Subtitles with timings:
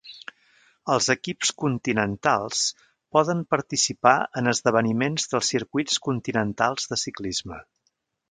[0.93, 2.63] Els equips continentals
[3.17, 7.61] poden participar en esdeveniments dels circuits continentals de ciclisme.